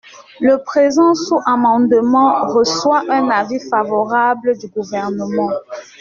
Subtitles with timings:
[0.39, 5.51] Le présent sous-amendement reçoit un avis favorable du Gouvernement.